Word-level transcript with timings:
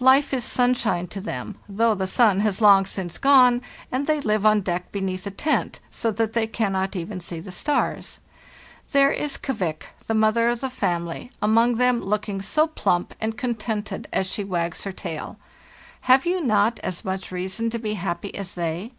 Life 0.00 0.32
is 0.32 0.44
sunshine 0.44 1.08
to 1.08 1.20
them, 1.20 1.58
though 1.68 1.94
the 1.94 2.06
sun 2.06 2.40
has 2.40 2.62
long 2.62 2.86
since 2.86 3.18
gone, 3.18 3.60
and 3.92 4.06
they 4.06 4.18
live 4.18 4.46
on 4.46 4.62
deck 4.62 4.90
beneath 4.90 5.26
a 5.26 5.30
tent, 5.30 5.78
so 5.90 6.10
that 6.12 6.32
they 6.32 6.46
cannot 6.46 6.96
even 6.96 7.20
see 7.20 7.38
the 7.38 7.52
stars. 7.52 8.18
There 8.92 9.10
is 9.10 9.36
'Kvik,' 9.36 9.88
the 10.06 10.14
mother 10.14 10.48
of 10.48 10.62
the 10.62 10.70
family, 10.70 11.30
among 11.42 11.74
them, 11.76 12.00
looking 12.00 12.40
so 12.40 12.66
plump 12.66 13.12
and 13.20 13.36
contented 13.36 14.08
as 14.10 14.26
she 14.26 14.42
wags 14.42 14.84
her 14.84 14.92
tail. 14.92 15.36
Have 16.08 16.24
you 16.24 16.40
not 16.40 16.78
as 16.78 17.04
much 17.04 17.30
reason 17.30 17.68
to 17.68 17.78
be 17.78 17.92
happy 17.92 18.34
as 18.34 18.54
they? 18.54 18.92